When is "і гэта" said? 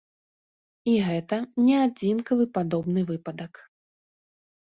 0.93-1.37